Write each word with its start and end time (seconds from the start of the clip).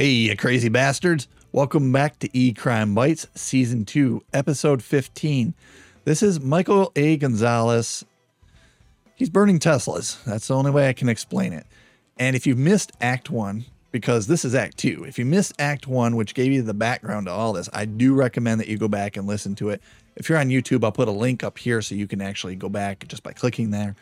Hey, 0.00 0.12
you 0.12 0.34
crazy 0.34 0.70
bastards. 0.70 1.28
Welcome 1.52 1.92
back 1.92 2.18
to 2.20 2.30
E 2.32 2.54
Crime 2.54 2.94
Bites, 2.94 3.26
Season 3.34 3.84
2, 3.84 4.24
Episode 4.32 4.82
15. 4.82 5.52
This 6.06 6.22
is 6.22 6.40
Michael 6.40 6.90
A. 6.96 7.18
Gonzalez. 7.18 8.06
He's 9.14 9.28
burning 9.28 9.58
Teslas. 9.58 10.24
That's 10.24 10.48
the 10.48 10.54
only 10.54 10.70
way 10.70 10.88
I 10.88 10.94
can 10.94 11.10
explain 11.10 11.52
it. 11.52 11.66
And 12.18 12.34
if 12.34 12.46
you've 12.46 12.56
missed 12.56 12.92
Act 13.02 13.28
1, 13.28 13.66
because 13.92 14.26
this 14.26 14.42
is 14.42 14.54
Act 14.54 14.78
2, 14.78 15.04
if 15.04 15.18
you 15.18 15.26
missed 15.26 15.52
Act 15.58 15.86
1, 15.86 16.16
which 16.16 16.32
gave 16.32 16.50
you 16.50 16.62
the 16.62 16.72
background 16.72 17.26
to 17.26 17.32
all 17.32 17.52
this, 17.52 17.68
I 17.74 17.84
do 17.84 18.14
recommend 18.14 18.58
that 18.62 18.68
you 18.68 18.78
go 18.78 18.88
back 18.88 19.18
and 19.18 19.26
listen 19.26 19.54
to 19.56 19.68
it. 19.68 19.82
If 20.16 20.30
you're 20.30 20.38
on 20.38 20.48
YouTube, 20.48 20.82
I'll 20.82 20.92
put 20.92 21.08
a 21.08 21.12
link 21.12 21.44
up 21.44 21.58
here 21.58 21.82
so 21.82 21.94
you 21.94 22.06
can 22.06 22.22
actually 22.22 22.56
go 22.56 22.70
back 22.70 23.06
just 23.06 23.22
by 23.22 23.34
clicking 23.34 23.70
there. 23.70 23.96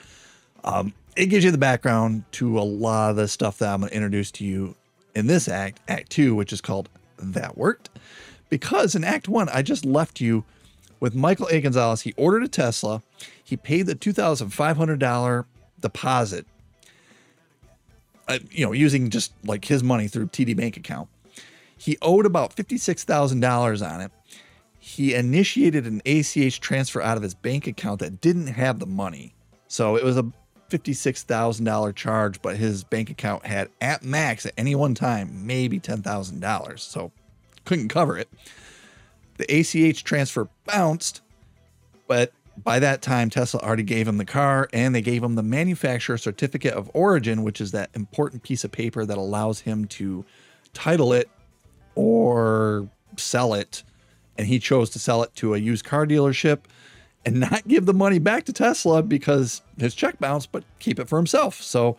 Um, 0.62 0.92
it 1.16 1.26
gives 1.26 1.44
you 1.44 1.50
the 1.50 1.58
background 1.58 2.22
to 2.34 2.56
a 2.56 2.62
lot 2.62 3.10
of 3.10 3.16
the 3.16 3.26
stuff 3.26 3.58
that 3.58 3.74
I'm 3.74 3.80
going 3.80 3.90
to 3.90 3.96
introduce 3.96 4.30
to 4.30 4.44
you 4.44 4.76
in 5.18 5.26
this 5.26 5.48
act, 5.48 5.80
Act 5.88 6.10
Two, 6.10 6.34
which 6.34 6.52
is 6.52 6.60
called 6.60 6.88
That 7.18 7.58
Worked. 7.58 7.90
Because 8.48 8.94
in 8.94 9.04
Act 9.04 9.28
One, 9.28 9.48
I 9.50 9.62
just 9.62 9.84
left 9.84 10.20
you 10.20 10.44
with 11.00 11.14
Michael 11.14 11.48
A. 11.50 11.60
Gonzalez. 11.60 12.02
He 12.02 12.14
ordered 12.16 12.44
a 12.44 12.48
Tesla, 12.48 13.02
he 13.42 13.56
paid 13.56 13.86
the 13.86 13.94
$2,500 13.94 15.44
deposit, 15.80 16.46
uh, 18.28 18.38
you 18.50 18.64
know, 18.64 18.72
using 18.72 19.10
just 19.10 19.32
like 19.44 19.64
his 19.64 19.82
money 19.82 20.08
through 20.08 20.28
TD 20.28 20.56
Bank 20.56 20.76
account. 20.76 21.08
He 21.76 21.98
owed 22.02 22.26
about 22.26 22.56
$56,000 22.56 23.90
on 23.90 24.00
it. 24.00 24.12
He 24.78 25.14
initiated 25.14 25.86
an 25.86 26.00
ACH 26.06 26.60
transfer 26.60 27.02
out 27.02 27.16
of 27.16 27.22
his 27.22 27.34
bank 27.34 27.66
account 27.66 28.00
that 28.00 28.20
didn't 28.20 28.48
have 28.48 28.78
the 28.78 28.86
money. 28.86 29.34
So 29.68 29.96
it 29.96 30.04
was 30.04 30.16
a 30.16 30.24
$56,000 30.70 31.94
charge, 31.94 32.42
but 32.42 32.56
his 32.56 32.84
bank 32.84 33.10
account 33.10 33.46
had 33.46 33.70
at 33.80 34.02
max 34.02 34.46
at 34.46 34.52
any 34.56 34.74
one 34.74 34.94
time 34.94 35.46
maybe 35.46 35.80
$10,000. 35.80 36.78
So 36.78 37.12
couldn't 37.64 37.88
cover 37.88 38.18
it. 38.18 38.28
The 39.36 39.46
ACH 39.52 40.04
transfer 40.04 40.48
bounced, 40.64 41.22
but 42.06 42.32
by 42.64 42.80
that 42.80 43.02
time, 43.02 43.30
Tesla 43.30 43.60
already 43.60 43.84
gave 43.84 44.08
him 44.08 44.16
the 44.18 44.24
car 44.24 44.68
and 44.72 44.94
they 44.94 45.00
gave 45.00 45.22
him 45.22 45.36
the 45.36 45.42
manufacturer 45.42 46.18
certificate 46.18 46.74
of 46.74 46.90
origin, 46.92 47.44
which 47.44 47.60
is 47.60 47.70
that 47.70 47.90
important 47.94 48.42
piece 48.42 48.64
of 48.64 48.72
paper 48.72 49.04
that 49.04 49.16
allows 49.16 49.60
him 49.60 49.84
to 49.86 50.24
title 50.72 51.12
it 51.12 51.30
or 51.94 52.88
sell 53.16 53.54
it. 53.54 53.84
And 54.36 54.46
he 54.46 54.58
chose 54.58 54.90
to 54.90 54.98
sell 54.98 55.22
it 55.22 55.34
to 55.36 55.54
a 55.54 55.58
used 55.58 55.84
car 55.84 56.06
dealership 56.06 56.60
and 57.24 57.40
not 57.40 57.66
give 57.66 57.86
the 57.86 57.94
money 57.94 58.18
back 58.18 58.44
to 58.44 58.52
Tesla 58.52 59.02
because 59.02 59.62
his 59.78 59.94
check 59.94 60.18
bounced, 60.18 60.52
but 60.52 60.64
keep 60.78 60.98
it 60.98 61.08
for 61.08 61.16
himself. 61.16 61.60
So 61.60 61.96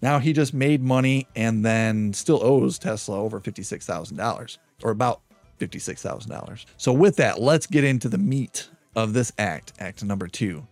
now 0.00 0.18
he 0.18 0.32
just 0.32 0.54
made 0.54 0.82
money 0.82 1.26
and 1.34 1.64
then 1.64 2.12
still 2.12 2.42
owes 2.42 2.78
Tesla 2.78 3.18
over 3.20 3.40
$56,000 3.40 4.58
or 4.82 4.90
about 4.90 5.20
$56,000. 5.58 6.64
So, 6.76 6.92
with 6.92 7.16
that, 7.16 7.40
let's 7.40 7.66
get 7.66 7.84
into 7.84 8.08
the 8.08 8.18
meat 8.18 8.68
of 8.94 9.12
this 9.12 9.32
act, 9.38 9.72
act 9.78 10.04
number 10.04 10.28
two. 10.28 10.66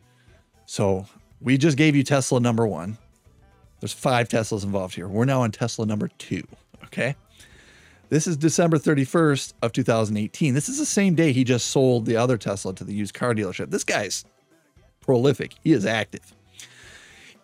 So, 0.67 1.06
we 1.41 1.58
just 1.58 1.77
gave 1.77 1.97
you 1.97 2.02
Tesla 2.02 2.41
number 2.41 2.67
one. 2.67 2.97
There's 3.80 3.92
five 3.92 4.28
Teslas 4.28 4.64
involved 4.64 4.94
here. 4.94 5.08
We're 5.08 5.24
now 5.24 5.42
on 5.42 5.50
Tesla 5.50 5.86
number 5.86 6.08
two. 6.19 6.44
Okay. 6.84 7.17
This 8.08 8.28
is 8.28 8.36
December 8.36 8.78
31st 8.78 9.54
of 9.62 9.72
2018. 9.72 10.54
This 10.54 10.68
is 10.68 10.78
the 10.78 10.86
same 10.86 11.16
day 11.16 11.32
he 11.32 11.42
just 11.42 11.68
sold 11.68 12.06
the 12.06 12.16
other 12.16 12.38
Tesla 12.38 12.72
to 12.74 12.84
the 12.84 12.94
used 12.94 13.14
car 13.14 13.34
dealership. 13.34 13.70
This 13.70 13.82
guy's 13.82 14.24
prolific. 15.00 15.54
He 15.64 15.72
is 15.72 15.84
active. 15.84 16.32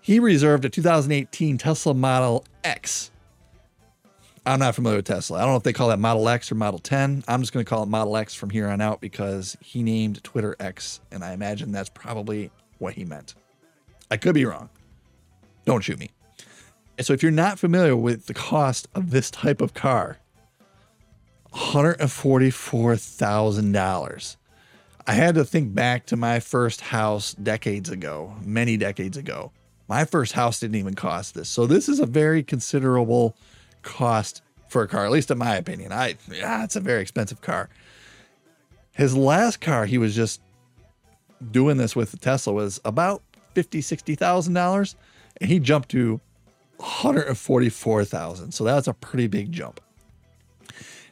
He 0.01 0.21
reserved 0.21 0.65
a 0.65 0.69
2018 0.69 1.59
Tesla 1.59 1.95
Model 1.95 2.45
X. 2.63 3.11
I'm 4.47 4.61
not 4.61 4.77
familiar 4.77 4.99
with 4.99 5.07
Tesla. 5.07 5.39
I 5.39 5.41
don't 5.43 5.51
know 5.51 5.57
if 5.57 5.65
they 5.65 5.73
call 5.73 5.89
that 5.89 5.99
Model 5.99 6.29
X 6.29 6.53
or 6.53 6.55
Model 6.55 6.79
10. 6.79 7.25
I'm 7.27 7.41
just 7.41 7.53
going 7.53 7.65
to 7.65 7.69
call 7.69 7.83
it 7.83 7.89
Model 7.89 8.17
X 8.17 8.33
from 8.35 8.51
here 8.51 8.69
on 8.69 8.81
out 8.81 9.01
because 9.01 9.57
he 9.61 9.83
named 9.83 10.23
Twitter 10.23 10.55
X, 10.61 11.01
and 11.11 11.25
I 11.25 11.33
imagine 11.33 11.73
that's 11.73 11.89
probably 11.89 12.53
what 12.79 12.95
he 12.95 13.05
meant. 13.05 13.35
I 14.13 14.17
could 14.17 14.35
be 14.35 14.45
wrong. 14.45 14.69
Don't 15.65 15.83
shoot 15.83 15.99
me. 15.99 16.11
And 16.99 17.07
so, 17.07 17.13
if 17.13 17.23
you're 17.23 17.33
not 17.33 17.59
familiar 17.59 17.97
with 17.97 18.27
the 18.27 18.35
cost 18.35 18.87
of 18.95 19.11
this 19.11 19.31
type 19.31 19.61
of 19.61 19.75
car, 19.75 20.19
$144,000. 21.53 24.37
I 25.07 25.13
had 25.13 25.35
to 25.35 25.45
think 25.45 25.75
back 25.75 26.07
to 26.07 26.17
my 26.17 26.41
first 26.41 26.81
house 26.81 27.35
decades 27.35 27.91
ago, 27.91 28.35
many 28.45 28.77
decades 28.77 29.17
ago. 29.17 29.53
My 29.89 30.05
first 30.05 30.33
house 30.33 30.61
didn't 30.61 30.77
even 30.77 30.95
cost 30.95 31.35
this. 31.35 31.49
So 31.49 31.67
this 31.67 31.89
is 31.89 31.99
a 31.99 32.07
very 32.07 32.43
considerable 32.43 33.37
cost 33.83 34.43
for 34.69 34.83
a 34.83 34.89
car, 34.89 35.05
at 35.05 35.11
least 35.11 35.31
in 35.31 35.39
my 35.39 35.57
opinion. 35.57 35.93
I 35.93 36.17
yeah, 36.31 36.65
it's 36.65 36.77
a 36.77 36.81
very 36.81 37.03
expensive 37.03 37.43
car. 37.43 37.69
His 38.93 39.17
last 39.17 39.61
car 39.61 39.87
he 39.87 39.99
was 39.99 40.15
just 40.15 40.41
doing 41.51 41.77
this 41.77 41.97
with 41.97 42.13
the 42.13 42.17
Tesla 42.17 42.53
was 42.53 42.81
about 42.85 43.23
fifty, 43.55 43.81
sixty 43.81 44.15
thousand 44.15 44.55
dollars, 44.55 44.97
and 45.41 45.51
he 45.51 45.59
jumped 45.59 45.91
to 45.91 46.21
144,000. 46.79 48.53
So 48.53 48.65
that's 48.65 48.89
a 48.89 48.95
pretty 48.95 49.27
big 49.27 49.53
jump. 49.53 49.81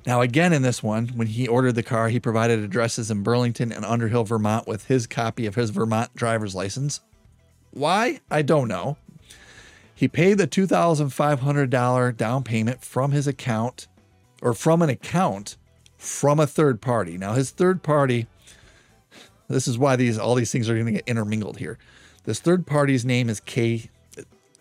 Now, 0.07 0.23
again, 0.23 0.53
in 0.53 0.63
this 0.63 0.83
one, 0.83 1.09
when 1.09 1.27
he 1.27 1.47
ordered 1.47 1.75
the 1.75 1.83
car, 1.83 2.09
he 2.09 2.19
provided 2.19 2.61
addresses 2.61 3.11
in 3.11 3.23
Burlington 3.23 3.71
and 3.71 3.85
Underhill, 3.85 4.25
Vermont, 4.25 4.67
with 4.67 4.87
his 4.87 5.07
copy 5.07 5.47
of 5.47 5.55
his 5.55 5.71
Vermont 5.71 6.15
driver's 6.17 6.55
license. 6.55 7.01
Why? 7.71 8.21
I 8.31 8.43
don't 8.43 8.69
know. 8.69 8.97
He 9.95 10.09
paid 10.09 10.39
the 10.39 10.49
$2,500 10.49 12.17
down 12.17 12.43
payment 12.43 12.83
from 12.83 13.13
his 13.13 13.27
account 13.27 13.87
or 14.41 14.55
from 14.55 14.81
an 14.81 14.89
account 14.89 15.57
from 15.99 16.41
a 16.41 16.47
third 16.47 16.81
party. 16.81 17.19
Now, 17.19 17.35
his 17.35 17.51
third 17.51 17.83
party, 17.83 18.27
this 19.49 19.69
is 19.69 19.77
why 19.77 19.97
these 19.97 20.19
all 20.19 20.35
these 20.35 20.51
things 20.51 20.71
are 20.71 20.75
going 20.75 20.87
to 20.87 20.93
get 20.93 21.05
intermingled 21.07 21.59
here. 21.59 21.79
This 22.25 22.41
third 22.41 22.67
party's 22.67 23.05
name 23.05 23.29
is 23.29 23.41
K. 23.41 23.91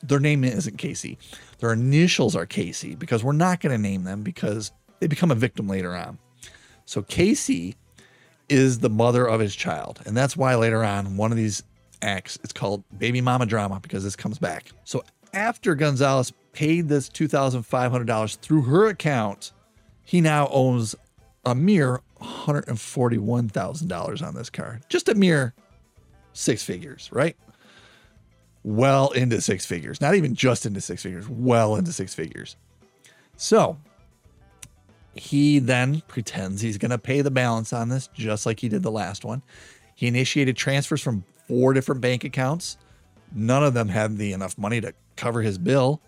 Their 0.04 0.20
name 0.20 0.44
isn't 0.44 0.78
Casey. 0.78 1.18
Their 1.60 1.72
initials 1.72 2.36
are 2.36 2.46
Casey 2.46 2.96
because 2.96 3.24
we're 3.24 3.32
not 3.32 3.62
going 3.62 3.76
to 3.76 3.82
name 3.82 4.04
them 4.04 4.24
because 4.24 4.72
they 5.00 5.08
become 5.08 5.32
a 5.32 5.36
victim 5.36 5.68
later 5.68 5.96
on. 5.96 6.20
So 6.86 7.02
Casey 7.02 7.76
is 8.50 8.80
the 8.80 8.90
mother 8.90 9.28
of 9.28 9.40
his 9.40 9.56
child. 9.56 10.02
And 10.06 10.18
that's 10.18 10.36
why 10.36 10.56
later 10.56 10.84
on, 10.84 11.18
one 11.18 11.32
of 11.32 11.38
these 11.38 11.64
acts, 12.02 12.40
it's 12.44 12.54
called 12.54 12.84
Baby 12.98 13.22
Mama 13.22 13.46
Drama 13.46 13.80
because 13.80 14.04
this 14.04 14.16
comes 14.16 14.40
back. 14.40 14.72
So 14.84 15.04
after 15.34 15.76
Gonzalez 15.76 16.34
paid 16.52 16.90
this 16.90 17.10
$2,500 17.10 18.40
through 18.40 18.64
her 18.64 18.88
account, 18.88 19.52
he 20.04 20.22
now 20.22 20.48
owns 20.48 20.96
a 21.46 21.54
mere 21.54 22.02
$141,000 22.22 24.28
on 24.28 24.34
this 24.34 24.50
car. 24.50 24.82
Just 24.90 25.10
a 25.10 25.16
mere 25.16 25.54
six 26.34 26.64
figures, 26.64 27.10
right? 27.12 27.38
Well 28.64 29.12
into 29.12 29.40
six 29.42 29.66
figures. 29.66 30.02
Not 30.02 30.16
even 30.16 30.36
just 30.36 30.66
into 30.66 30.82
six 30.82 31.04
figures, 31.04 31.30
well 31.30 31.76
into 31.76 31.94
six 31.94 32.14
figures. 32.14 32.58
So 33.38 33.78
he 35.20 35.60
then 35.60 36.02
pretends 36.08 36.62
he's 36.62 36.78
going 36.78 36.92
to 36.92 36.98
pay 36.98 37.22
the 37.22 37.32
balance 37.32 37.74
on 37.74 37.90
this, 37.90 38.08
just 38.14 38.46
like 38.46 38.60
he 38.60 38.70
did 38.70 38.84
the 38.84 38.92
last 38.92 39.26
one. 39.26 39.42
He 39.96 40.08
initiated 40.08 40.56
transfers 40.56 41.02
from 41.02 41.26
four 41.48 41.74
different 41.74 42.02
bank 42.02 42.24
accounts. 42.24 42.78
None 43.34 43.64
of 43.64 43.74
them 43.74 43.90
had 43.90 44.18
the 44.18 44.32
enough 44.34 44.58
money 44.58 44.80
to 44.82 44.94
cover 45.18 45.42
his 45.42 45.58
bill. 45.58 46.02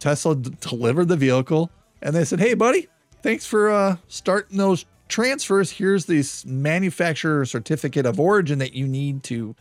Tesla 0.00 0.34
d- 0.34 0.50
delivered 0.60 1.08
the 1.08 1.16
vehicle, 1.16 1.70
and 2.02 2.14
they 2.14 2.24
said, 2.24 2.40
"Hey, 2.40 2.54
buddy, 2.54 2.88
thanks 3.22 3.46
for 3.46 3.70
uh, 3.70 3.96
starting 4.08 4.58
those 4.58 4.84
transfers. 5.08 5.70
Here's 5.70 6.06
this 6.06 6.44
manufacturer 6.44 7.44
certificate 7.44 8.06
of 8.06 8.18
origin 8.18 8.58
that 8.58 8.74
you 8.74 8.88
need 8.88 9.22
to 9.24 9.54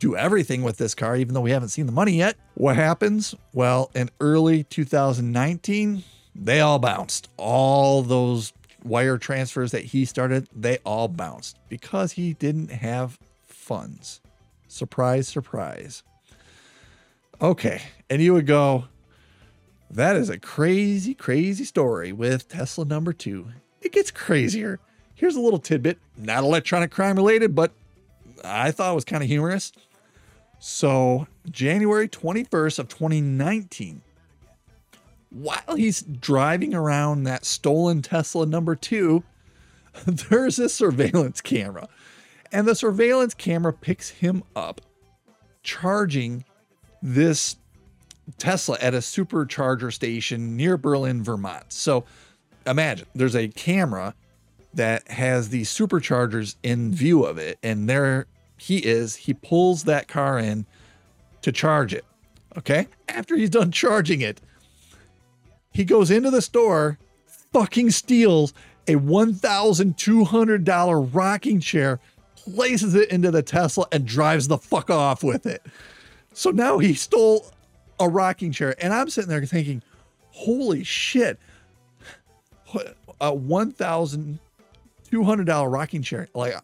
do 0.00 0.16
everything 0.16 0.62
with 0.62 0.76
this 0.76 0.94
car, 0.94 1.16
even 1.16 1.34
though 1.34 1.40
we 1.40 1.52
haven't 1.52 1.68
seen 1.68 1.86
the 1.86 1.92
money 1.92 2.16
yet." 2.16 2.36
What 2.54 2.74
happens? 2.74 3.34
Well, 3.52 3.90
in 3.94 4.10
early 4.18 4.64
2019 4.64 6.02
they 6.34 6.60
all 6.60 6.78
bounced. 6.78 7.28
All 7.36 8.02
those 8.02 8.52
wire 8.82 9.18
transfers 9.18 9.70
that 9.72 9.84
he 9.84 10.04
started, 10.04 10.48
they 10.54 10.78
all 10.84 11.08
bounced 11.08 11.58
because 11.68 12.12
he 12.12 12.34
didn't 12.34 12.70
have 12.70 13.18
funds. 13.46 14.20
Surprise, 14.68 15.28
surprise. 15.28 16.02
Okay. 17.40 17.82
And 18.10 18.20
you 18.20 18.32
would 18.34 18.46
go, 18.46 18.84
that 19.90 20.16
is 20.16 20.28
a 20.28 20.38
crazy, 20.38 21.14
crazy 21.14 21.64
story 21.64 22.12
with 22.12 22.48
Tesla 22.48 22.84
number 22.84 23.12
two. 23.12 23.48
It 23.80 23.92
gets 23.92 24.10
crazier. 24.10 24.80
Here's 25.14 25.36
a 25.36 25.40
little 25.40 25.58
tidbit, 25.58 25.98
not 26.16 26.42
electronic 26.42 26.90
crime 26.90 27.16
related, 27.16 27.54
but 27.54 27.72
I 28.44 28.70
thought 28.70 28.92
it 28.92 28.94
was 28.94 29.04
kind 29.04 29.22
of 29.22 29.28
humorous. 29.28 29.72
So, 30.58 31.26
January 31.50 32.08
21st 32.08 32.78
of 32.78 32.88
2019, 32.88 34.02
while 35.34 35.76
he's 35.76 36.02
driving 36.02 36.74
around 36.74 37.24
that 37.24 37.44
stolen 37.44 38.02
Tesla 38.02 38.46
number 38.46 38.76
two, 38.76 39.24
there's 40.06 40.58
a 40.58 40.68
surveillance 40.68 41.40
camera. 41.40 41.88
And 42.52 42.68
the 42.68 42.76
surveillance 42.76 43.34
camera 43.34 43.72
picks 43.72 44.10
him 44.10 44.44
up 44.54 44.80
charging 45.64 46.44
this 47.02 47.56
Tesla 48.38 48.78
at 48.80 48.94
a 48.94 48.98
supercharger 48.98 49.92
station 49.92 50.56
near 50.56 50.76
Berlin, 50.76 51.22
Vermont. 51.22 51.72
So 51.72 52.04
imagine 52.64 53.08
there's 53.14 53.34
a 53.34 53.48
camera 53.48 54.14
that 54.72 55.08
has 55.10 55.48
the 55.48 55.62
superchargers 55.62 56.54
in 56.62 56.92
view 56.92 57.24
of 57.24 57.38
it, 57.38 57.58
and 57.62 57.88
there 57.88 58.26
he 58.56 58.78
is. 58.78 59.16
He 59.16 59.34
pulls 59.34 59.84
that 59.84 60.06
car 60.06 60.38
in 60.38 60.64
to 61.42 61.50
charge 61.50 61.92
it. 61.92 62.04
Okay. 62.56 62.86
After 63.08 63.36
he's 63.36 63.50
done 63.50 63.72
charging 63.72 64.20
it, 64.20 64.40
he 65.74 65.84
goes 65.84 66.10
into 66.10 66.30
the 66.30 66.40
store, 66.40 66.98
fucking 67.52 67.90
steals 67.90 68.54
a 68.86 68.94
$1,200 68.94 71.14
rocking 71.14 71.60
chair, 71.60 72.00
places 72.36 72.94
it 72.94 73.10
into 73.10 73.30
the 73.30 73.42
Tesla, 73.42 73.86
and 73.92 74.06
drives 74.06 74.48
the 74.48 74.58
fuck 74.58 74.90
off 74.90 75.24
with 75.24 75.46
it. 75.46 75.62
So 76.32 76.50
now 76.50 76.78
he 76.78 76.94
stole 76.94 77.46
a 77.98 78.08
rocking 78.08 78.52
chair. 78.52 78.74
And 78.82 78.92
I'm 78.92 79.10
sitting 79.10 79.30
there 79.30 79.44
thinking, 79.44 79.82
holy 80.30 80.84
shit, 80.84 81.38
a 83.20 83.32
$1,200 83.32 85.72
rocking 85.72 86.02
chair. 86.02 86.28
Like, 86.34 86.54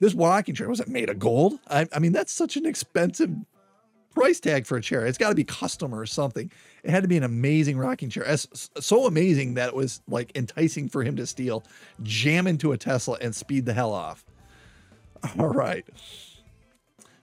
this 0.00 0.14
rocking 0.14 0.54
chair, 0.54 0.68
was 0.68 0.78
it 0.80 0.88
made 0.88 1.10
of 1.10 1.18
gold? 1.18 1.58
I, 1.68 1.88
I 1.92 1.98
mean, 1.98 2.12
that's 2.12 2.32
such 2.32 2.56
an 2.56 2.64
expensive 2.66 3.30
price 4.14 4.40
tag 4.40 4.66
for 4.66 4.76
a 4.76 4.82
chair. 4.82 5.06
It's 5.06 5.18
got 5.18 5.30
to 5.30 5.34
be 5.34 5.44
custom 5.44 5.94
or 5.94 6.06
something. 6.06 6.50
It 6.82 6.90
had 6.90 7.02
to 7.02 7.08
be 7.08 7.16
an 7.16 7.22
amazing 7.22 7.78
rocking 7.78 8.10
chair. 8.10 8.36
So 8.36 9.06
amazing 9.06 9.54
that 9.54 9.68
it 9.68 9.74
was 9.74 10.00
like 10.08 10.36
enticing 10.36 10.88
for 10.88 11.02
him 11.02 11.16
to 11.16 11.26
steal, 11.26 11.64
jam 12.02 12.46
into 12.46 12.72
a 12.72 12.78
Tesla, 12.78 13.18
and 13.20 13.34
speed 13.34 13.66
the 13.66 13.72
hell 13.74 13.92
off. 13.92 14.24
All 15.38 15.48
right. 15.48 15.84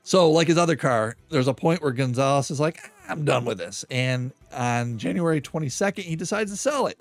So, 0.04 0.30
like 0.30 0.48
his 0.48 0.58
other 0.58 0.76
car, 0.76 1.18
there's 1.30 1.48
a 1.48 1.54
point 1.54 1.82
where 1.82 1.92
Gonzalez 1.92 2.52
is 2.52 2.60
like, 2.60 2.80
ah, 2.84 2.90
I'm 3.10 3.26
done 3.26 3.44
with 3.44 3.58
this. 3.58 3.84
And 3.90 4.32
on 4.54 5.00
January 5.00 5.42
22nd, 5.42 6.04
he 6.04 6.16
decides 6.16 6.52
to 6.52 6.58
sell 6.58 6.86
it. 6.86 7.00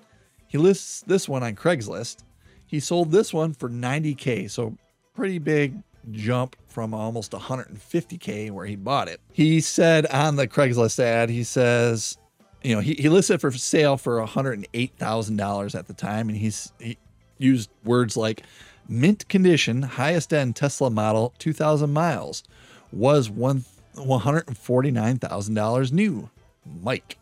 He 0.49 0.57
lists 0.57 1.03
this 1.03 1.29
one 1.29 1.43
on 1.43 1.55
Craigslist. 1.55 2.23
He 2.67 2.81
sold 2.81 3.11
this 3.11 3.35
one 3.35 3.53
for 3.53 3.69
90K. 3.69 4.51
So, 4.51 4.79
pretty 5.15 5.39
big 5.39 5.75
jump 6.13 6.57
from 6.67 6.95
almost 6.95 7.33
150K 7.33 8.51
where 8.51 8.67
he 8.67 8.77
bought 8.77 9.09
it. 9.09 9.21
He 9.33 9.61
said 9.61 10.07
on 10.07 10.37
the 10.37 10.49
Craigslist 10.49 10.99
ad, 10.99 11.31
he 11.31 11.45
says, 11.45 12.19
you 12.63 12.75
know, 12.75 12.81
he, 12.81 12.95
he 12.95 13.09
listed 13.09 13.41
for 13.41 13.51
sale 13.53 13.97
for 13.97 14.25
$108,000 14.25 15.75
at 15.79 15.87
the 15.87 15.95
time. 15.95 16.29
And 16.29 16.39
he's, 16.39 16.73
he 16.79 16.99
used 17.39 17.71
words 17.85 18.17
like 18.17 18.43
mint 18.89 19.29
condition, 19.29 19.83
highest 19.83 20.33
end 20.33 20.57
Tesla 20.57 20.91
model, 20.91 21.35
2,000 21.39 21.93
miles, 21.93 22.43
was 22.93 23.31
one 23.31 23.65
$149,000 23.97 25.93
new. 25.93 26.31
Mike. 26.83 27.19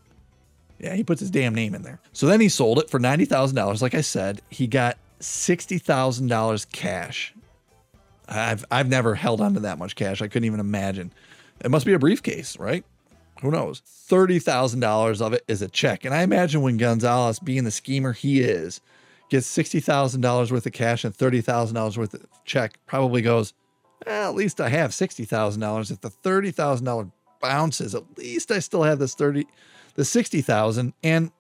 Yeah, 0.79 0.95
he 0.95 1.05
puts 1.05 1.21
his 1.21 1.31
damn 1.31 1.55
name 1.55 1.75
in 1.75 1.83
there. 1.83 2.01
So 2.13 2.27
then 2.27 2.41
he 2.41 2.49
sold 2.49 2.79
it 2.79 2.91
for 2.91 2.99
$90,000. 2.99 3.83
Like 3.83 3.95
I 3.95 4.01
said, 4.01 4.41
he 4.49 4.67
got 4.67 4.99
$60,000 5.21 6.73
cash. 6.73 7.35
I've 8.33 8.65
I've 8.71 8.89
never 8.89 9.15
held 9.15 9.41
on 9.41 9.55
to 9.55 9.61
that 9.61 9.79
much 9.79 9.95
cash. 9.95 10.23
I 10.23 10.29
couldn't 10.29 10.47
even 10.47 10.61
imagine. 10.61 11.13
It 11.65 11.71
must 11.71 11.87
be 11.87 11.93
a 11.93 11.99
briefcase, 11.99 12.59
right? 12.59 12.85
Who 13.41 13.51
knows? 13.51 13.83
$30,000 14.09 15.21
of 15.21 15.33
it 15.33 15.45
is 15.49 15.63
a 15.63 15.69
check. 15.69 16.05
And 16.05 16.15
I 16.15 16.23
imagine 16.23 16.63
when 16.63 16.77
Gonzalez, 16.77 17.39
being 17.41 17.65
the 17.65 17.71
schemer 17.71 18.13
he 18.13 18.41
is, 18.41 18.81
gets 19.31 19.57
$60,000 19.57 20.53
worth 20.53 20.67
of 20.67 20.73
cash 20.73 21.05
and 21.05 21.17
$30,000 21.17 21.97
worth 21.97 22.15
of 22.15 22.27
check, 22.45 22.79
probably 22.87 23.21
goes, 23.21 23.53
well, 24.07 24.31
at 24.31 24.37
least 24.37 24.61
I 24.61 24.69
have 24.69 24.91
$60,000. 24.91 25.91
If 25.91 26.01
the 26.01 26.11
$30,000 26.11 27.11
bounces, 27.41 27.95
at 27.95 28.17
least 28.17 28.53
I 28.53 28.61
still 28.61 28.85
have 28.85 29.01
this 29.01 29.15
30, 29.15 29.45
the 29.95 30.05
60,000 30.05 30.93
and 31.03 31.33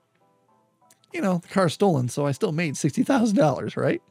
you 1.12 1.20
know, 1.20 1.38
the 1.38 1.48
car's 1.48 1.74
stolen, 1.74 2.08
so 2.08 2.26
I 2.26 2.32
still 2.32 2.52
made 2.52 2.74
$60,000, 2.74 3.76
right? 3.76 4.02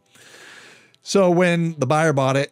So 1.01 1.31
when 1.31 1.75
the 1.80 1.88
buyer 1.88 2.13
bought 2.13 2.38
it, 2.38 2.51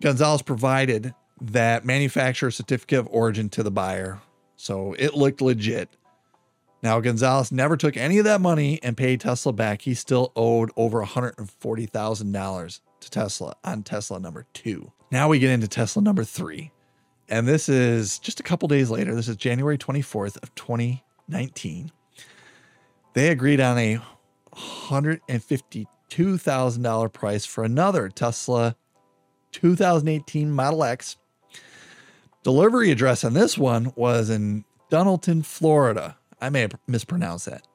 Gonzalez 0.00 0.42
provided 0.42 1.14
that 1.40 1.84
manufacturer 1.84 2.50
certificate 2.50 2.98
of 3.00 3.08
origin 3.10 3.48
to 3.50 3.62
the 3.62 3.70
buyer. 3.70 4.20
So 4.56 4.94
it 4.98 5.14
looked 5.14 5.40
legit. 5.40 5.88
Now, 6.82 6.98
Gonzalez 7.00 7.50
never 7.50 7.74
took 7.76 7.96
any 7.96 8.18
of 8.18 8.24
that 8.24 8.40
money 8.40 8.80
and 8.82 8.96
paid 8.96 9.20
Tesla 9.20 9.52
back. 9.52 9.82
He 9.82 9.94
still 9.94 10.32
owed 10.36 10.70
over 10.76 11.04
$140,000 11.04 12.80
to 13.00 13.10
Tesla 13.10 13.56
on 13.64 13.82
Tesla 13.82 14.20
number 14.20 14.46
two. 14.52 14.92
Now 15.10 15.28
we 15.28 15.40
get 15.40 15.50
into 15.50 15.66
Tesla 15.66 16.02
number 16.02 16.22
three. 16.24 16.70
And 17.28 17.48
this 17.48 17.68
is 17.68 18.18
just 18.18 18.40
a 18.40 18.42
couple 18.42 18.66
days 18.68 18.90
later. 18.90 19.14
This 19.14 19.28
is 19.28 19.36
January 19.36 19.76
24th 19.76 20.42
of 20.42 20.54
2019. 20.54 21.92
They 23.14 23.28
agreed 23.28 23.60
on 23.60 23.78
a 23.78 24.00
$152,000 24.54 27.12
price 27.12 27.44
for 27.44 27.64
another 27.64 28.08
Tesla 28.08 28.76
2018 29.52 30.50
Model 30.50 30.84
X. 30.84 31.16
Delivery 32.42 32.90
address 32.90 33.24
on 33.24 33.34
this 33.34 33.58
one 33.58 33.92
was 33.96 34.30
in 34.30 34.64
Dunalton, 34.90 35.44
Florida. 35.44 36.16
I 36.40 36.50
may 36.50 36.60
have 36.62 36.78
mispronounced 36.86 37.46
that. 37.46 37.66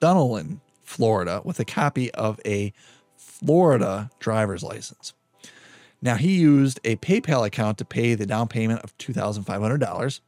Dunalton, 0.00 0.60
Florida, 0.82 1.40
with 1.44 1.60
a 1.60 1.64
copy 1.64 2.10
of 2.12 2.40
a 2.44 2.72
Florida 3.16 4.10
driver's 4.18 4.62
license. 4.62 5.14
Now, 6.00 6.16
he 6.16 6.40
used 6.40 6.80
a 6.84 6.96
PayPal 6.96 7.46
account 7.46 7.78
to 7.78 7.84
pay 7.84 8.14
the 8.14 8.26
down 8.26 8.48
payment 8.48 8.80
of 8.82 8.96
$2,500. 8.98 10.20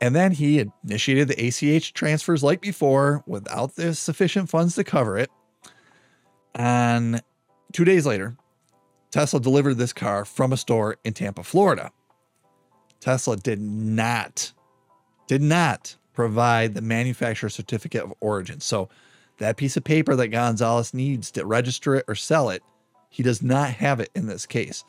And 0.00 0.14
then 0.14 0.32
he 0.32 0.64
initiated 0.84 1.28
the 1.28 1.46
ACH 1.46 1.92
transfers 1.92 2.42
like 2.42 2.60
before 2.60 3.22
without 3.26 3.76
the 3.76 3.94
sufficient 3.94 4.48
funds 4.48 4.74
to 4.74 4.84
cover 4.84 5.18
it. 5.18 5.30
And 6.54 7.22
two 7.72 7.84
days 7.84 8.06
later, 8.06 8.36
Tesla 9.16 9.40
delivered 9.40 9.78
this 9.78 9.94
car 9.94 10.26
from 10.26 10.52
a 10.52 10.58
store 10.58 10.98
in 11.02 11.14
Tampa, 11.14 11.42
Florida. 11.42 11.90
Tesla 13.00 13.34
did 13.34 13.62
not, 13.62 14.52
did 15.26 15.40
not 15.40 15.96
provide 16.12 16.74
the 16.74 16.82
manufacturer 16.82 17.48
certificate 17.48 18.02
of 18.02 18.12
origin. 18.20 18.60
So 18.60 18.90
that 19.38 19.56
piece 19.56 19.74
of 19.74 19.84
paper 19.84 20.14
that 20.16 20.28
Gonzalez 20.28 20.92
needs 20.92 21.30
to 21.30 21.46
register 21.46 21.94
it 21.94 22.04
or 22.06 22.14
sell 22.14 22.50
it, 22.50 22.62
he 23.08 23.22
does 23.22 23.42
not 23.42 23.70
have 23.70 24.00
it 24.00 24.10
in 24.14 24.26
this 24.26 24.44
case. 24.44 24.84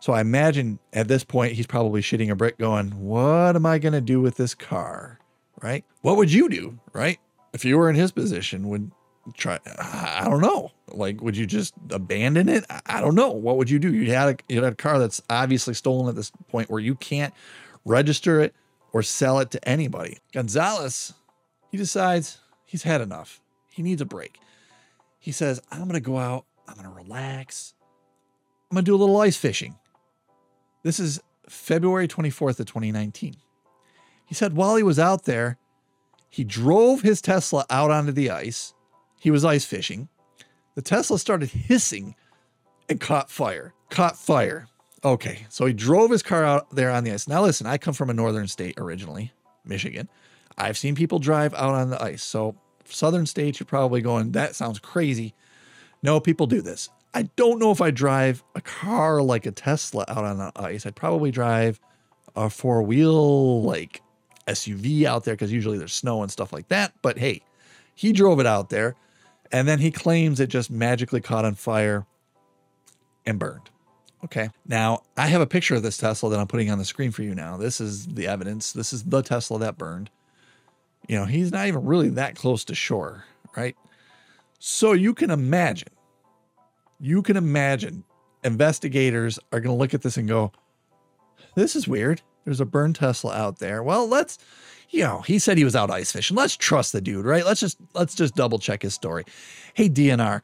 So 0.00 0.14
I 0.14 0.20
imagine 0.20 0.80
at 0.92 1.06
this 1.06 1.22
point, 1.22 1.52
he's 1.52 1.68
probably 1.68 2.00
shitting 2.00 2.28
a 2.28 2.34
brick 2.34 2.58
going, 2.58 2.90
What 3.00 3.54
am 3.54 3.66
I 3.66 3.78
going 3.78 3.92
to 3.92 4.00
do 4.00 4.20
with 4.20 4.34
this 4.34 4.52
car? 4.52 5.20
Right? 5.62 5.84
What 6.00 6.16
would 6.16 6.32
you 6.32 6.48
do? 6.48 6.80
Right? 6.92 7.20
If 7.52 7.64
you 7.64 7.78
were 7.78 7.88
in 7.88 7.94
his 7.94 8.10
position, 8.10 8.68
would 8.68 8.90
try, 9.36 9.58
I 9.78 10.26
don't 10.28 10.40
know. 10.40 10.72
Like, 10.88 11.20
would 11.22 11.36
you 11.36 11.46
just 11.46 11.74
abandon 11.90 12.48
it? 12.48 12.64
I 12.86 13.00
don't 13.00 13.14
know. 13.14 13.30
What 13.30 13.56
would 13.56 13.70
you 13.70 13.78
do? 13.78 13.92
You 13.92 14.12
had 14.12 14.28
a, 14.28 14.52
you 14.52 14.62
had 14.62 14.72
a 14.72 14.76
car 14.76 14.98
that's 14.98 15.22
obviously 15.30 15.74
stolen 15.74 16.08
at 16.08 16.14
this 16.14 16.30
point 16.48 16.70
where 16.70 16.80
you 16.80 16.94
can't 16.94 17.32
register 17.84 18.40
it 18.40 18.54
or 18.92 19.02
sell 19.02 19.38
it 19.38 19.50
to 19.52 19.68
anybody. 19.68 20.18
Gonzalez, 20.32 21.14
he 21.70 21.76
decides 21.76 22.38
he's 22.64 22.82
had 22.82 23.00
enough. 23.00 23.40
He 23.70 23.82
needs 23.82 24.00
a 24.00 24.06
break. 24.06 24.38
He 25.18 25.32
says, 25.32 25.60
I'm 25.70 25.88
to 25.90 26.00
go 26.00 26.18
out. 26.18 26.44
I'm 26.66 26.82
to 26.82 26.88
relax. 26.88 27.74
I'm 28.70 28.76
to 28.76 28.82
do 28.82 28.94
a 28.94 28.96
little 28.96 29.20
ice 29.20 29.36
fishing. 29.36 29.76
This 30.82 30.98
is 30.98 31.20
February 31.48 32.08
24th 32.08 32.60
of 32.60 32.66
2019. 32.66 33.36
He 34.24 34.34
said 34.34 34.54
while 34.54 34.76
he 34.76 34.82
was 34.82 34.98
out 34.98 35.24
there, 35.24 35.58
he 36.28 36.44
drove 36.44 37.02
his 37.02 37.20
Tesla 37.20 37.66
out 37.68 37.90
onto 37.90 38.12
the 38.12 38.30
ice. 38.30 38.72
He 39.20 39.30
was 39.30 39.44
ice 39.44 39.66
fishing. 39.66 40.08
The 40.74 40.82
Tesla 40.82 41.18
started 41.18 41.50
hissing 41.50 42.16
and 42.88 42.98
caught 42.98 43.30
fire. 43.30 43.74
Caught 43.90 44.16
fire. 44.16 44.66
Okay, 45.04 45.46
so 45.50 45.66
he 45.66 45.74
drove 45.74 46.10
his 46.10 46.22
car 46.22 46.42
out 46.42 46.74
there 46.74 46.90
on 46.90 47.04
the 47.04 47.12
ice. 47.12 47.28
Now, 47.28 47.42
listen, 47.42 47.66
I 47.66 47.76
come 47.76 47.92
from 47.92 48.08
a 48.08 48.14
northern 48.14 48.48
state 48.48 48.74
originally, 48.78 49.32
Michigan. 49.64 50.08
I've 50.56 50.78
seen 50.78 50.94
people 50.94 51.18
drive 51.18 51.52
out 51.52 51.74
on 51.74 51.90
the 51.90 52.02
ice. 52.02 52.22
So, 52.22 52.56
southern 52.86 53.26
states, 53.26 53.60
you're 53.60 53.66
probably 53.66 54.00
going, 54.00 54.32
that 54.32 54.54
sounds 54.54 54.78
crazy. 54.78 55.34
No, 56.02 56.18
people 56.18 56.46
do 56.46 56.62
this. 56.62 56.88
I 57.12 57.24
don't 57.36 57.58
know 57.58 57.72
if 57.72 57.82
I 57.82 57.90
drive 57.90 58.42
a 58.54 58.62
car 58.62 59.20
like 59.20 59.44
a 59.44 59.52
Tesla 59.52 60.06
out 60.08 60.24
on 60.24 60.38
the 60.38 60.52
ice. 60.56 60.86
I'd 60.86 60.96
probably 60.96 61.30
drive 61.30 61.78
a 62.34 62.48
four 62.48 62.82
wheel 62.82 63.62
like 63.62 64.00
SUV 64.46 65.04
out 65.04 65.24
there 65.24 65.34
because 65.34 65.52
usually 65.52 65.76
there's 65.76 65.92
snow 65.92 66.22
and 66.22 66.32
stuff 66.32 66.54
like 66.54 66.68
that. 66.68 66.94
But 67.02 67.18
hey, 67.18 67.42
he 67.94 68.12
drove 68.12 68.40
it 68.40 68.46
out 68.46 68.70
there 68.70 68.96
and 69.52 69.66
then 69.66 69.78
he 69.78 69.90
claims 69.90 70.40
it 70.40 70.48
just 70.48 70.70
magically 70.70 71.20
caught 71.20 71.44
on 71.44 71.54
fire 71.54 72.06
and 73.26 73.38
burned. 73.38 73.70
Okay. 74.24 74.50
Now 74.66 75.02
I 75.16 75.26
have 75.28 75.40
a 75.40 75.46
picture 75.46 75.74
of 75.74 75.82
this 75.82 75.96
Tesla 75.96 76.30
that 76.30 76.38
I'm 76.38 76.46
putting 76.46 76.70
on 76.70 76.78
the 76.78 76.84
screen 76.84 77.10
for 77.10 77.22
you 77.22 77.34
now. 77.34 77.56
This 77.56 77.80
is 77.80 78.06
the 78.06 78.26
evidence. 78.26 78.72
This 78.72 78.92
is 78.92 79.04
the 79.04 79.22
Tesla 79.22 79.58
that 79.60 79.78
burned. 79.78 80.10
You 81.08 81.18
know, 81.18 81.24
he's 81.24 81.50
not 81.50 81.66
even 81.66 81.84
really 81.84 82.10
that 82.10 82.36
close 82.36 82.64
to 82.66 82.74
shore, 82.74 83.24
right? 83.56 83.76
So 84.58 84.92
you 84.92 85.14
can 85.14 85.30
imagine 85.30 85.88
you 87.00 87.22
can 87.22 87.36
imagine 87.36 88.04
investigators 88.44 89.38
are 89.52 89.60
going 89.60 89.74
to 89.74 89.78
look 89.78 89.94
at 89.94 90.02
this 90.02 90.16
and 90.16 90.28
go, 90.28 90.52
this 91.54 91.74
is 91.74 91.88
weird. 91.88 92.20
there's 92.44 92.60
a 92.60 92.66
burned 92.66 92.96
Tesla 92.96 93.34
out 93.34 93.58
there. 93.58 93.82
Well, 93.82 94.06
let's, 94.06 94.38
you 94.90 95.04
know, 95.04 95.20
he 95.22 95.38
said 95.38 95.56
he 95.56 95.64
was 95.64 95.76
out 95.76 95.90
ice 95.90 96.12
fishing. 96.12 96.36
Let's 96.36 96.56
trust 96.56 96.92
the 96.92 97.00
dude, 97.00 97.24
right? 97.24 97.44
Let's 97.44 97.60
just 97.60 97.78
let's 97.94 98.14
just 98.14 98.34
double 98.34 98.58
check 98.58 98.82
his 98.82 98.92
story. 98.92 99.24
Hey, 99.74 99.88
DNR, 99.88 100.42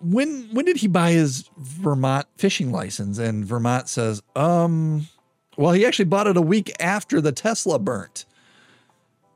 when 0.00 0.48
when 0.52 0.64
did 0.64 0.76
he 0.76 0.86
buy 0.86 1.12
his 1.12 1.50
Vermont 1.58 2.26
fishing 2.36 2.70
license? 2.70 3.18
And 3.18 3.44
Vermont 3.44 3.88
says, 3.88 4.22
um, 4.36 5.08
well, 5.56 5.72
he 5.72 5.84
actually 5.84 6.06
bought 6.06 6.28
it 6.28 6.36
a 6.36 6.42
week 6.42 6.72
after 6.80 7.20
the 7.20 7.32
Tesla 7.32 7.78
burnt. 7.78 8.24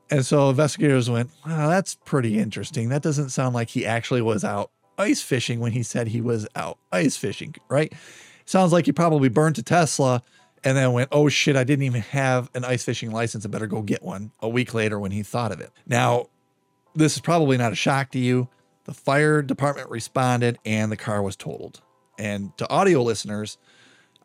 And 0.09 0.25
so 0.25 0.49
investigators 0.49 1.09
went, 1.09 1.29
wow, 1.45 1.67
that's 1.67 1.95
pretty 2.05 2.39
interesting. 2.39 2.87
That 2.89 3.01
doesn't 3.01 3.29
sound 3.29 3.53
like 3.53 3.69
he 3.69 3.85
actually 3.85 4.21
was 4.21 4.45
out 4.45 4.71
ice 4.97 5.21
fishing 5.21 5.59
when 5.59 5.73
he 5.73 5.83
said 5.83 6.07
he 6.07 6.21
was 6.21 6.47
out 6.55 6.77
ice 6.93 7.17
fishing, 7.17 7.55
right? 7.67 7.91
Sounds 8.45 8.71
like 8.71 8.85
he 8.85 8.93
probably 8.93 9.27
burnt 9.27 9.57
a 9.57 9.63
Tesla 9.63 10.23
and 10.67 10.75
then 10.75 10.91
went, 10.91 11.07
oh 11.13 11.29
shit, 11.29 11.55
I 11.55 11.63
didn't 11.63 11.85
even 11.85 12.01
have 12.01 12.51
an 12.53 12.65
ice 12.65 12.83
fishing 12.83 13.09
license. 13.11 13.45
I 13.45 13.49
better 13.49 13.67
go 13.67 13.81
get 13.81 14.03
one 14.03 14.31
a 14.41 14.49
week 14.49 14.73
later 14.73 14.99
when 14.99 15.11
he 15.11 15.23
thought 15.23 15.53
of 15.53 15.61
it. 15.61 15.71
Now, 15.85 16.27
this 16.93 17.15
is 17.15 17.21
probably 17.21 17.55
not 17.55 17.71
a 17.71 17.75
shock 17.75 18.11
to 18.11 18.19
you. 18.19 18.49
The 18.83 18.93
fire 18.93 19.41
department 19.41 19.89
responded 19.89 20.59
and 20.65 20.91
the 20.91 20.97
car 20.97 21.21
was 21.21 21.37
totaled. 21.37 21.79
And 22.19 22.55
to 22.57 22.69
audio 22.69 23.01
listeners, 23.01 23.57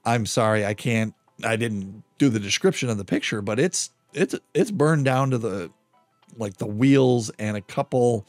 I'm 0.05 0.27
sorry, 0.27 0.67
I 0.67 0.75
can't, 0.75 1.15
I 1.45 1.55
didn't 1.55 2.03
do 2.19 2.29
the 2.29 2.41
description 2.41 2.89
of 2.89 2.99
the 2.99 3.05
picture, 3.05 3.41
but 3.41 3.61
it's, 3.61 3.91
it's, 4.13 4.35
it's 4.53 4.73
burned 4.73 5.05
down 5.05 5.31
to 5.31 5.39
the, 5.39 5.71
like 6.37 6.57
the 6.57 6.67
wheels 6.67 7.31
and 7.39 7.57
a 7.57 7.61
couple 7.61 8.27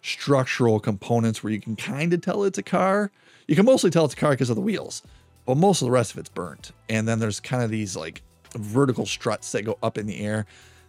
structural 0.00 0.80
components 0.80 1.44
where 1.44 1.52
you 1.52 1.60
can 1.60 1.76
kind 1.76 2.14
of 2.14 2.22
tell 2.22 2.44
it's 2.44 2.56
a 2.56 2.62
car. 2.62 3.10
You 3.46 3.56
can 3.56 3.66
mostly 3.66 3.90
tell 3.90 4.06
it's 4.06 4.14
a 4.14 4.16
car 4.16 4.30
because 4.30 4.48
of 4.48 4.56
the 4.56 4.62
wheels, 4.62 5.02
but 5.46 5.56
most 5.56 5.82
of 5.82 5.86
the 5.86 5.92
rest 5.92 6.12
of 6.12 6.18
it's 6.18 6.28
burnt. 6.28 6.72
And 6.88 7.06
then 7.06 7.18
there's 7.18 7.40
kind 7.40 7.62
of 7.62 7.70
these 7.70 7.96
like 7.96 8.22
vertical 8.54 9.06
struts 9.06 9.52
that 9.52 9.62
go 9.62 9.78
up 9.82 9.98
in 9.98 10.06
the 10.06 10.20
air 10.20 10.46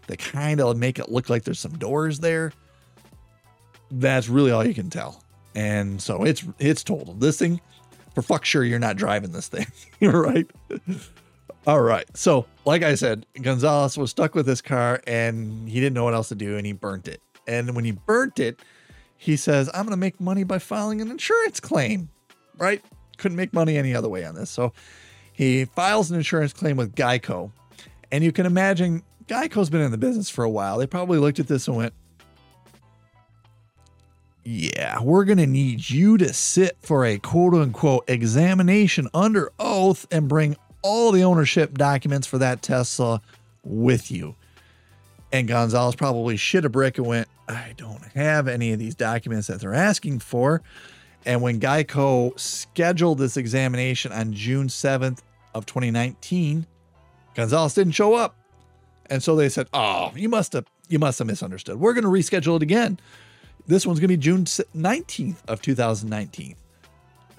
that 0.08 0.20
kind 0.20 0.60
of 0.60 0.78
make 0.78 1.00
it 1.00 1.10
look 1.10 1.30
like 1.30 1.44
there's 1.44 1.60
some 1.60 1.78
doors 1.78 2.20
there. 2.20 2.52
That's 3.92 4.28
really 4.28 4.52
all 4.52 4.66
you 4.66 4.74
can 4.74 4.90
tell. 4.90 5.24
And 5.56 6.02
so 6.02 6.24
it's 6.24 6.44
it's 6.60 6.84
total. 6.84 7.14
This 7.14 7.38
thing, 7.38 7.62
for 8.16 8.22
fuck 8.22 8.44
sure, 8.44 8.64
you're 8.64 8.80
not 8.80 8.96
driving 8.96 9.32
this 9.32 9.48
thing, 9.48 9.68
right? 10.02 10.50
All 11.66 11.82
right. 11.82 12.06
So, 12.16 12.46
like 12.66 12.84
I 12.84 12.96
said, 12.96 13.26
Gonzalez 13.42 13.98
was 13.98 14.12
stuck 14.12 14.36
with 14.36 14.46
this 14.46 14.62
car 14.62 15.02
and 15.08 15.70
he 15.70 15.76
didn't 15.76 15.94
know 15.94 16.04
what 16.04 16.14
else 16.14 16.30
to 16.30 16.36
do 16.36 16.58
and 16.58 16.66
he 16.66 16.74
burnt 16.74 17.08
it. 17.08 17.22
And 17.48 17.76
when 17.76 17.86
he 17.86 17.92
burnt 17.92 18.40
it, 18.40 18.60
he 19.18 19.38
says, 19.38 19.70
I'm 19.74 19.84
going 19.84 19.92
to 19.92 19.98
make 19.98 20.20
money 20.20 20.44
by 20.44 20.60
filing 20.60 21.00
an 21.00 21.10
insurance 21.10 21.62
claim, 21.62 22.10
right? 22.58 22.84
Couldn't 23.18 23.38
make 23.38 23.54
money 23.54 23.78
any 23.78 23.96
other 23.96 24.10
way 24.10 24.26
on 24.26 24.36
this. 24.36 24.50
So 24.50 24.74
he 25.32 25.66
files 25.66 26.12
an 26.12 26.18
insurance 26.18 26.54
claim 26.54 26.78
with 26.78 26.96
Geico. 26.96 27.52
And 28.12 28.24
you 28.24 28.32
can 28.32 28.46
imagine 28.46 29.04
Geico's 29.28 29.70
been 29.70 29.82
in 29.82 29.92
the 29.92 29.98
business 29.98 30.30
for 30.30 30.44
a 30.44 30.50
while. 30.50 30.78
They 30.78 30.88
probably 30.88 31.18
looked 31.18 31.40
at 31.40 31.48
this 31.48 31.68
and 31.68 31.78
went, 31.78 31.94
yeah, 34.44 35.02
we're 35.02 35.24
going 35.24 35.38
to 35.38 35.48
need 35.48 35.90
you 35.90 36.18
to 36.18 36.34
sit 36.34 36.78
for 36.82 37.06
a 37.06 37.18
quote 37.18 37.54
unquote 37.54 38.04
examination 38.10 39.08
under 39.14 39.52
oath 39.58 40.06
and 40.12 40.28
bring 40.28 40.58
all 40.82 41.12
the 41.12 41.24
ownership 41.24 41.78
documents 41.78 42.28
for 42.28 42.38
that 42.38 42.62
Tesla 42.62 43.22
with 43.64 44.12
you. 44.12 44.36
And 45.32 45.48
Gonzalez 45.48 45.96
probably 45.96 46.38
shit 46.38 46.66
a 46.66 46.70
brick 46.70 46.98
and 46.98 47.08
went, 47.08 47.28
I 47.48 47.74
don't 47.78 48.04
have 48.14 48.48
any 48.48 48.74
of 48.74 48.80
these 48.80 48.96
documents 48.96 49.48
that 49.48 49.62
they're 49.62 49.74
asking 49.74 50.20
for. 50.20 50.62
And 51.26 51.42
when 51.42 51.60
Geico 51.60 52.38
scheduled 52.40 53.18
this 53.18 53.38
examination 53.38 54.12
on 54.12 54.34
June 54.34 54.68
7th 54.68 55.20
of 55.54 55.66
2019, 55.66 56.66
Gonzalez 57.36 57.74
didn't 57.74 57.94
show 57.94 58.14
up. 58.14 58.36
And 59.08 59.22
so 59.22 59.36
they 59.36 59.50
said, 59.50 59.68
"Oh, 59.74 60.12
you 60.16 60.30
must 60.30 60.54
have 60.54 60.66
you 60.88 61.00
must 61.00 61.20
have 61.20 61.28
misunderstood. 61.28 61.80
We're 61.80 61.94
going 61.94 62.04
to 62.04 62.10
reschedule 62.10 62.56
it 62.58 62.64
again. 62.64 63.00
This 63.68 63.86
one's 63.86 64.00
going 64.00 64.10
to 64.10 64.18
be 64.18 64.22
June 64.22 64.46
19th 64.46 65.38
of 65.48 65.62
2019." 65.62 66.56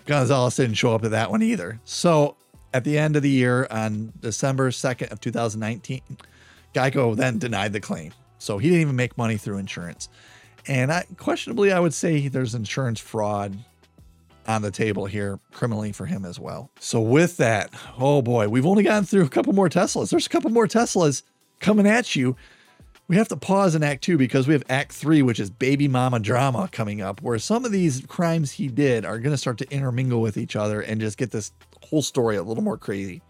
Gonzalez 0.06 0.56
didn't 0.56 0.74
show 0.74 0.94
up 0.94 1.02
to 1.02 1.08
that 1.10 1.30
one 1.30 1.42
either. 1.42 1.80
So 1.84 2.36
at 2.74 2.84
the 2.84 2.98
end 2.98 3.16
of 3.16 3.22
the 3.22 3.30
year 3.30 3.66
on 3.70 4.12
December 4.20 4.70
2nd 4.70 5.10
of 5.10 5.20
2019, 5.20 6.02
Geico 6.74 7.16
then 7.16 7.38
denied 7.38 7.72
the 7.72 7.80
claim. 7.80 8.12
So 8.38 8.58
he 8.58 8.68
didn't 8.68 8.82
even 8.82 8.96
make 8.96 9.16
money 9.16 9.36
through 9.36 9.58
insurance. 9.58 10.08
And 10.66 10.92
I 10.92 11.04
questionably 11.16 11.72
I 11.72 11.80
would 11.80 11.94
say 11.94 12.28
there's 12.28 12.54
insurance 12.54 13.00
fraud 13.00 13.56
on 14.46 14.62
the 14.62 14.70
table 14.70 15.06
here 15.06 15.38
criminally 15.52 15.92
for 15.92 16.06
him 16.06 16.24
as 16.24 16.38
well. 16.38 16.70
So 16.80 17.00
with 17.00 17.36
that, 17.38 17.70
oh 17.98 18.22
boy, 18.22 18.48
we've 18.48 18.66
only 18.66 18.82
gotten 18.82 19.04
through 19.04 19.24
a 19.24 19.28
couple 19.28 19.52
more 19.52 19.68
Teslas. 19.68 20.10
There's 20.10 20.26
a 20.26 20.30
couple 20.30 20.50
more 20.50 20.66
Teslas 20.66 21.22
coming 21.60 21.86
at 21.86 22.14
you. 22.14 22.36
We 23.06 23.16
have 23.16 23.28
to 23.28 23.36
pause 23.36 23.74
in 23.74 23.82
Act 23.82 24.02
2 24.04 24.16
because 24.16 24.48
we 24.48 24.54
have 24.54 24.64
Act 24.68 24.92
3 24.92 25.22
which 25.22 25.38
is 25.38 25.50
baby 25.50 25.88
mama 25.88 26.20
drama 26.20 26.68
coming 26.72 27.02
up 27.02 27.20
where 27.20 27.38
some 27.38 27.64
of 27.64 27.72
these 27.72 28.02
crimes 28.06 28.52
he 28.52 28.68
did 28.68 29.04
are 29.04 29.18
going 29.18 29.32
to 29.32 29.38
start 29.38 29.58
to 29.58 29.70
intermingle 29.70 30.20
with 30.20 30.36
each 30.36 30.56
other 30.56 30.80
and 30.80 31.00
just 31.00 31.18
get 31.18 31.30
this 31.30 31.52
whole 31.82 32.02
story 32.02 32.36
a 32.36 32.42
little 32.42 32.62
more 32.62 32.78
crazy. 32.78 33.22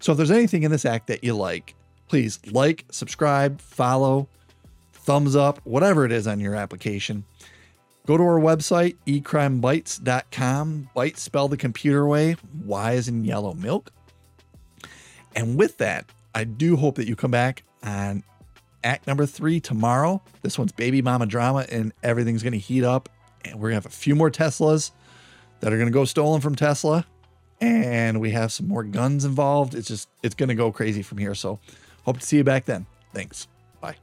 So 0.00 0.12
if 0.12 0.18
there's 0.18 0.30
anything 0.30 0.62
in 0.62 0.70
this 0.70 0.84
act 0.84 1.08
that 1.08 1.24
you 1.24 1.34
like, 1.34 1.74
please 2.08 2.38
like, 2.50 2.84
subscribe, 2.90 3.60
follow, 3.60 4.28
thumbs 4.92 5.36
up, 5.36 5.60
whatever 5.64 6.04
it 6.04 6.12
is 6.12 6.26
on 6.26 6.40
your 6.40 6.54
application. 6.54 7.24
Go 8.06 8.16
to 8.16 8.22
our 8.22 8.40
website, 8.40 8.96
ecrimebytes.com. 9.06 10.90
Bytes 10.94 11.18
spell 11.18 11.48
the 11.48 11.56
computer 11.56 12.06
way, 12.06 12.36
Y 12.64 12.92
is 12.92 13.08
in 13.08 13.24
yellow 13.24 13.52
milk. 13.52 13.90
And 15.34 15.58
with 15.58 15.78
that, 15.78 16.06
I 16.34 16.44
do 16.44 16.76
hope 16.76 16.94
that 16.96 17.08
you 17.08 17.16
come 17.16 17.32
back 17.32 17.64
on 17.82 18.22
act 18.84 19.06
number 19.06 19.26
three 19.26 19.58
tomorrow. 19.58 20.22
This 20.42 20.58
one's 20.58 20.72
baby 20.72 21.02
mama 21.02 21.26
drama, 21.26 21.66
and 21.70 21.92
everything's 22.02 22.42
going 22.42 22.52
to 22.52 22.58
heat 22.58 22.84
up. 22.84 23.08
And 23.44 23.56
we're 23.56 23.70
going 23.70 23.80
to 23.80 23.86
have 23.86 23.86
a 23.86 23.90
few 23.90 24.14
more 24.14 24.30
Teslas 24.30 24.92
that 25.60 25.72
are 25.72 25.76
going 25.76 25.88
to 25.88 25.92
go 25.92 26.04
stolen 26.04 26.40
from 26.40 26.54
Tesla. 26.54 27.06
And 27.60 28.20
we 28.20 28.30
have 28.30 28.52
some 28.52 28.68
more 28.68 28.84
guns 28.84 29.24
involved. 29.24 29.74
It's 29.74 29.88
just, 29.88 30.08
it's 30.22 30.34
going 30.34 30.50
to 30.50 30.54
go 30.54 30.70
crazy 30.70 31.02
from 31.02 31.18
here. 31.18 31.34
So 31.34 31.58
hope 32.04 32.20
to 32.20 32.26
see 32.26 32.36
you 32.36 32.44
back 32.44 32.66
then. 32.66 32.86
Thanks. 33.12 33.48
Bye. 33.80 33.96